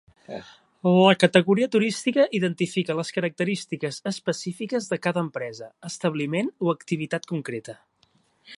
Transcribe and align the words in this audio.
La 0.93 1.15
categoria 1.23 1.67
turística 1.75 2.25
identifica 2.37 2.95
les 2.99 3.13
característiques 3.17 4.01
específiques 4.13 4.89
de 4.95 4.99
cada 5.05 5.25
empresa, 5.27 5.71
establiment 5.91 6.53
o 6.69 6.75
activitat 6.75 7.31
concreta. 7.35 7.81